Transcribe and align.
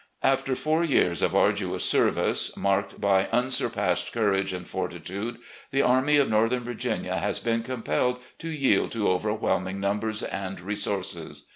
"After 0.23 0.53
fom 0.55 0.85
years' 0.89 1.21
of 1.21 1.35
arduous 1.35 1.85
service, 1.85 2.57
marked 2.57 2.99
by 2.99 3.25
unsur 3.25 3.69
passed 3.71 4.11
courage 4.11 4.51
and 4.51 4.67
fortitude, 4.67 5.37
the 5.69 5.83
Army 5.83 6.17
of 6.17 6.27
Northern 6.27 6.63
Vir 6.63 6.73
ginia 6.73 7.17
has 7.19 7.37
been 7.37 7.61
compelled 7.61 8.19
to 8.39 8.49
yield 8.49 8.89
to 8.93 9.11
overwhelming 9.11 9.79
num 9.79 9.99
bers 9.99 10.23
and 10.23 10.59
resources. 10.59 11.43